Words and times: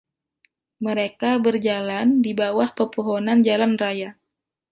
Mereka 0.85 1.29
berjalan 1.45 2.07
di 2.25 2.31
bawah 2.39 2.69
pepohonan 2.77 3.39
jalan 3.47 3.73
raya. 3.81 4.09